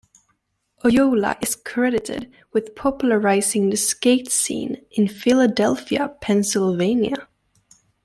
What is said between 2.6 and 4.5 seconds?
popularizing the skate